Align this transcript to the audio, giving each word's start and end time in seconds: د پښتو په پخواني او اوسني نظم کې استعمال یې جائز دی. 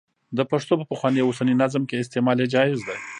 د 0.37 0.39
پښتو 0.51 0.73
په 0.79 0.85
پخواني 0.91 1.19
او 1.21 1.27
اوسني 1.29 1.53
نظم 1.63 1.83
کې 1.89 1.95
استعمال 2.01 2.37
یې 2.41 2.51
جائز 2.53 2.79
دی. 2.87 2.97